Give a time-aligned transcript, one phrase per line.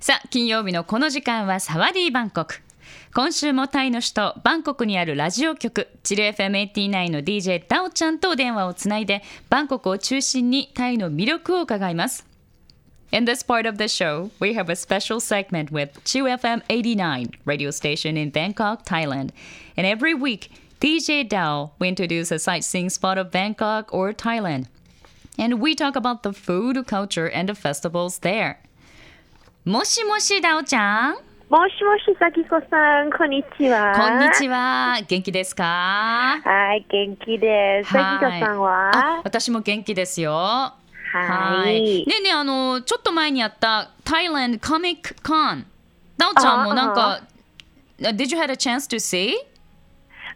[0.00, 2.62] さあ金曜日のこの時間はサワディーバンコク
[3.14, 12.26] 今週もタイの首都バンコクにあるラジオ局チル FM89 の DJ ダオちゃんと電話をつないでバンコクを中心にタイの魅力を伺います
[13.10, 17.30] In this part of the show, we have a special segment with Chu FM 89
[17.44, 19.30] radio station in Bangkok, Thailand.
[19.76, 20.50] And every week,
[20.80, 24.66] DJ Dao will introduce a sightseeing spot of Bangkok or Thailand.
[25.38, 28.58] And we talk about the food, culture, and the festivals there.
[29.66, 31.14] もしもし、ダオちゃん。
[31.14, 31.18] も
[31.68, 33.96] しもし、さきこさん、こんにちは。
[33.96, 35.00] こんにちは。
[35.08, 36.40] 元気ですか？
[36.44, 37.90] はい、元気です。
[37.90, 39.22] さきこさんは？
[39.24, 40.30] 私も元気ですよ。
[40.32, 40.74] は
[41.66, 42.06] い。
[42.06, 45.64] ねえねえ、あの、ちょっと前にやった Thailand Comic Con。
[46.16, 47.22] ダオちゃんもなんか、
[47.98, 49.32] Did you have a chance to see?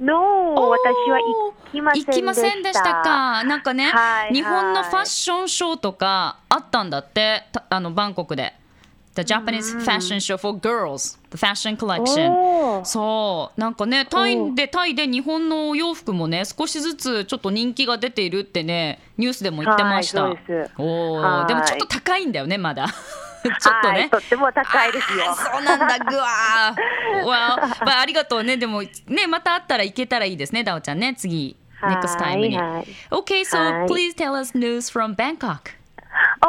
[0.00, 2.12] No, 私は行きませんでした。
[2.12, 3.44] 行きませんでしたか？
[3.44, 8.54] なんかね、はい日本のファッションショーとかあったんだって、たあのバンコクで。
[9.18, 12.84] The Japanese Fashion Show for Girls, the Fashion Collection。
[12.84, 21.48] そうなんかねタイでタイで日本のお洋服もね少しずつちょっと人気が出ているってねニュースでも言ってました、おーはい。
[21.48, 22.86] でもちょっと高いんだよねまだ。
[23.42, 25.34] ちょっとね、はい、とっても高いですよ。
[25.34, 27.24] そうなんだぐわー。
[27.24, 28.56] わー、まあ、ありがとうね。
[28.56, 31.14] でもねまた会ったら行けたらいいですねダオちゃんね。
[31.18, 32.56] 次 next time に。
[33.10, 33.88] Okay so はい。
[33.88, 35.77] please tell us news from Bangkok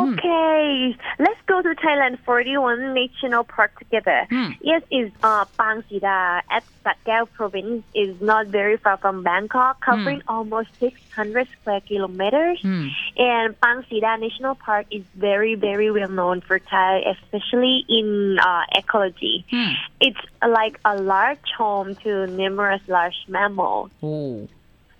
[0.00, 4.26] Okay, let's go to Thailand 41 National Park together.
[4.30, 4.50] Hmm.
[4.60, 10.22] Yes, is uh, Pang Sida at Satgao province is not very far from Bangkok, covering
[10.28, 12.60] almost 600 square kilometers.
[12.62, 12.88] Hmm.
[13.16, 18.62] And Pang Sida National Park is very, very well known for Thai, especially in uh,
[18.74, 19.44] ecology.
[19.50, 19.72] Hmm.
[20.00, 23.90] It's like a large home to numerous large mammals.
[24.00, 24.46] お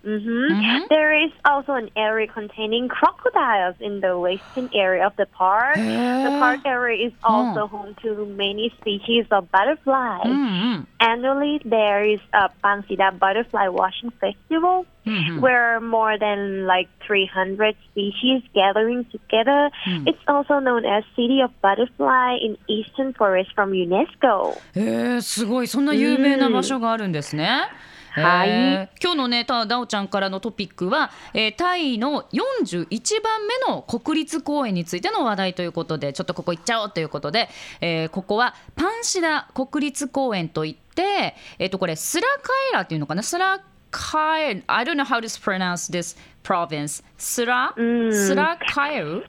[0.06, 0.90] ー hmm Mhm.
[0.90, 5.76] There is also an area containing crocodiles in the western area of the park.
[5.78, 10.26] The park area is also home to many species of butterflies.
[10.26, 10.38] うんう
[10.82, 18.42] ん Annually, there is a Pangsida Butterfly Washing Festival うんうん where more than like 300 species
[18.56, 19.70] gathering together.
[20.10, 24.58] It's also known as City of Butterfly in Eastern Forest from UNESCO.
[24.76, 27.70] へえすごいそんな有名な場所があるんですね。
[28.23, 28.91] はい。
[29.03, 37.49] 今日のねたダオちゃんからのトピックは、えータイの41番目の国立公園についての話題ということでちょっとここ行っちゃおうということで、
[37.81, 43.23] えーここはパンシダ国立公園といって、えー、とこれスラカエラっていうのかな？
[43.23, 43.61] スラ
[43.91, 49.25] カエラ I don't know how to pronounce this province スラ、スラカエル？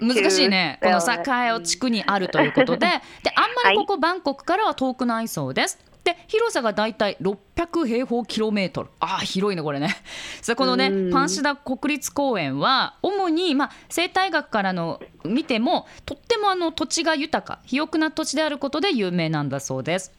[0.02, 0.78] 難しいね。
[0.82, 2.86] このサッカーを地区にあるということで、
[3.22, 5.78] であんまりここバンコクからは遠くないそうです。
[6.04, 8.90] で広さがだいたい600平方キロメートル。
[9.00, 9.96] ああ広いねこれね。
[10.40, 20.12] さあこのねパンシダ国立公園は主に、まあ、生態学からの見てもとってもあの土地が豊か肥沃な土地であることで有名なんだそうです。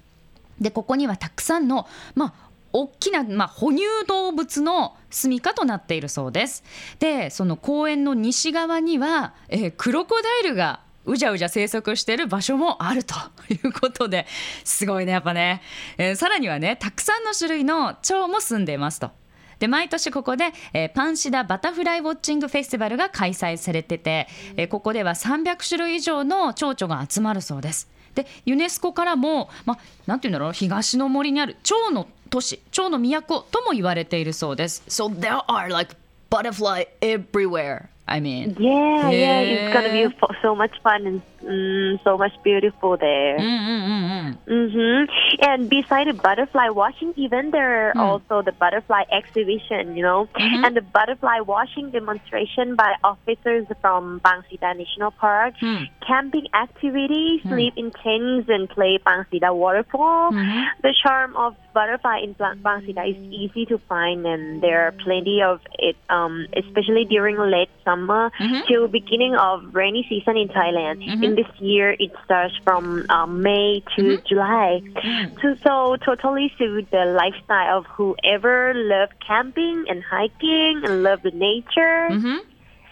[0.60, 6.64] でここにはたくさんの、まあ、大きな、まあ、哺乳動物の住処となっているそうです。
[7.00, 13.16] でその公園の西側には、えークロコダイルがうじゃうじゃ生息している場所もあると
[13.52, 14.28] いうことで
[14.64, 15.62] すごいねやっぱね、
[15.98, 19.12] えーさらにはねたくさんの種類の蝶も住んでいますと。
[19.60, 27.90] で毎年ここで、えーパンシダバタフライウォッチングフェスティバルが開催されてて、えーここでは300種類以上の蝶々が集まるそうです。
[28.16, 34.84] でユネスコからも、まあ、なんていうんだろう東の森にある蝶の都市蝶の都とも言われているそうです。
[34.88, 35.96] So there are like
[36.30, 37.88] butterfly everywhere.
[38.06, 38.56] I mean.
[38.58, 43.40] Yeah, yeah, it's gonna be so much fun and Mm, so much beautiful there.
[43.40, 45.04] Mm, mm, hmm
[45.42, 48.00] And beside the butterfly watching, even there are hmm.
[48.00, 50.64] also the butterfly exhibition, you know, mm-hmm.
[50.64, 55.86] and the butterfly washing demonstration by officers from Bangsida National Park, hmm.
[56.06, 57.50] camping activities, hmm.
[57.50, 60.32] sleep in tents, and play Bangsida waterfall.
[60.32, 60.82] Mm-hmm.
[60.84, 65.62] The charm of butterfly in Bangsida is easy to find, and there are plenty of
[65.80, 68.68] it, um, especially during late summer mm-hmm.
[68.68, 71.02] till beginning of rainy season in Thailand.
[71.06, 71.24] Mm-hmm.
[71.24, 74.28] In this year, it starts from um, May to mm-hmm.
[74.28, 74.82] July.
[74.84, 75.42] Mm.
[75.42, 81.32] So, so totally suit the lifestyle of whoever love camping and hiking and love the
[81.32, 82.10] nature.
[82.12, 82.38] Mm-hmm.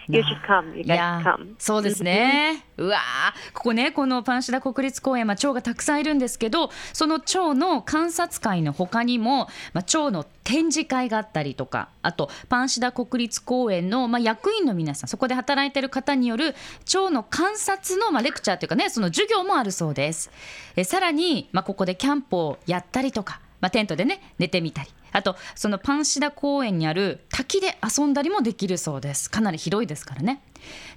[0.09, 0.75] You should come.
[0.75, 1.55] You い guys や come.
[1.57, 2.65] そうですね。
[2.77, 16.53] うわーここねこのパンシダ国立公園は蝶がたくさんいるんですけどその蝶の観察会の他にも、まあ、蝶の展示会があったりとかあとパンシダ国立公園の、まあ、役員の皆さんそこで働いている方による
[16.85, 20.29] 蝶の観察の、まあ、レクチャーというかねその授業もあるそうです。
[20.75, 29.29] えさらに、まあ、ここでキャンプをやったりとか、まあ、テントでね寝てみたりあとそのパンシダ公園にある滝で遊んだりもできるそうです。
[29.29, 30.41] かなり広いですからね。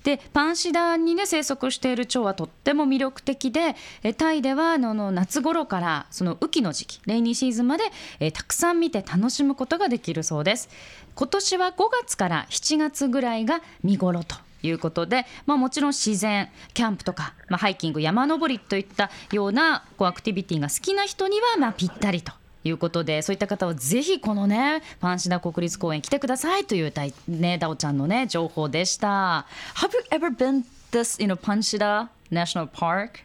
[0.04, 3.76] でパンシダにね生息している蝶はとっても魅力的で
[4.16, 7.84] タイではあの夏頃からその雨季の時期レイニーシーズンまで
[8.18, 10.68] えたくさん見て楽しむことができるそうです。
[11.14, 11.72] 今年は5
[12.02, 22.32] 月から7月ぐらいが見頃ということで、まあ、もちろん自然キャンプとか、まあ、ハイキング山登りといったようなこうアクティビティが好きな人にはまあぴったりと。
[22.64, 26.92] いうことでそういった方はぜひこのねパンシダ国立公園来てくださいという
[27.28, 29.46] ねダオちゃんのね情報でした。
[29.76, 33.24] Have you ever been this in a Panshida National Park?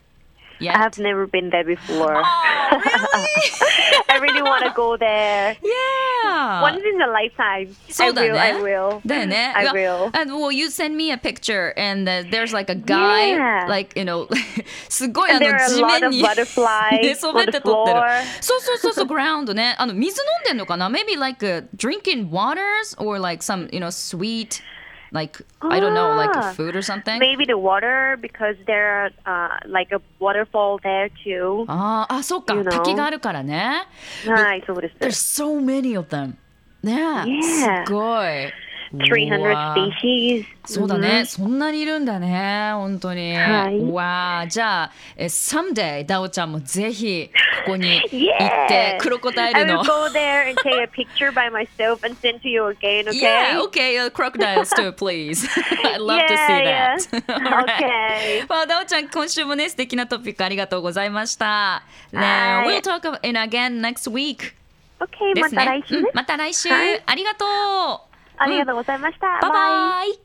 [0.60, 0.76] yet?
[0.76, 2.16] I've never been there before.
[2.16, 3.52] Oh, really?
[4.10, 5.58] I really want to go there.
[5.62, 6.05] Yeah.
[6.63, 7.75] Once in a lifetime.
[7.91, 8.31] そうだね。
[8.31, 8.61] I will.
[8.61, 9.01] I will.
[9.07, 9.53] だよね。
[9.57, 10.05] I will.
[10.21, 13.67] And well, you send me a picture and uh, there's like a guy, Yeah.
[13.69, 14.29] like, you know,
[14.89, 17.53] すごいあ And の there are a 地 lot 面 of に butterflies 寝そべ on って
[17.53, 18.23] the 撮ってる floor.。
[18.41, 19.75] そうそうそうそう、グラウンドね。
[19.79, 24.63] あの水飲んでんのかな ?Maybe like uh, drinking waters or like some, you know, sweet,
[25.12, 26.54] Like, I don't know, like Ah.
[26.54, 27.20] food or something?
[27.20, 31.66] Maybe the water because there are uh, like a waterfall there too.
[31.68, 32.62] あーあ、そうか You。
[32.62, 32.72] know.
[32.72, 33.84] 滝があるからね。
[34.28, 34.96] はい、そうです。
[35.00, 35.10] There's
[35.46, 36.34] so many of them.
[36.84, 36.94] ね
[37.26, 37.86] Yeah.
[37.86, 38.54] すごい。
[38.94, 40.46] 300わあ species.
[40.66, 43.36] そうだね、そんなにいるんだね、本当に。
[43.36, 47.30] はいわあ、じゃあ、え someday ダオちゃんもぜひ
[47.66, 48.10] ここに行っ
[48.40, 48.68] Yeah.
[48.68, 49.84] て、クロコダイ I ル will の。
[49.84, 53.20] go there and take a picture by myself and send to you again, okay?
[53.20, 55.48] Yeah, okay, uh, crocodiles too, please.
[55.84, 57.10] I'd love to see Yeah, that.
[57.28, 57.64] yeah.
[57.64, 58.46] Okay.
[58.48, 61.84] まあ、ダオちゃん、今週もね、素敵なトピックありがとうございました。
[62.12, 64.54] ね、はい We'll talk in again next week.
[65.00, 65.84] Okay, でますたね来。
[65.88, 66.70] 週また来週。
[66.70, 67.48] はいありがとう。
[68.38, 69.28] ありがとうございました。
[69.42, 70.25] バイバイ。